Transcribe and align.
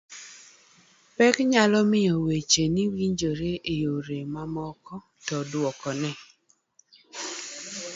pek 1.15 1.35
nyalo 1.51 1.79
miyo 1.91 2.15
weche 2.25 2.63
ni 2.73 2.83
winjre 2.93 3.51
e 3.71 3.73
yore 3.81 4.19
mamoko 4.33 4.93
to 5.25 5.37
duokone 5.51 6.11